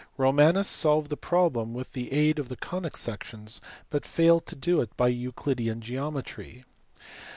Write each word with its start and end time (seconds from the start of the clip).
Romanus 0.17 0.67
solved 0.67 1.11
the 1.11 1.15
problem 1.15 1.75
with 1.75 1.93
the 1.93 2.11
aid 2.11 2.39
of 2.39 2.49
the 2.49 2.55
conic 2.55 2.97
sections, 2.97 3.61
but 3.91 4.03
failed 4.03 4.47
to 4.47 4.55
do 4.55 4.81
it 4.81 4.97
by 4.97 5.09
Euclidean 5.09 5.79
geometry. 5.79 6.65